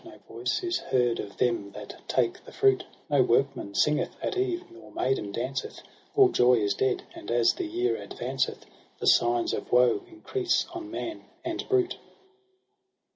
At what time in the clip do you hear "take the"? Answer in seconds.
2.07-2.51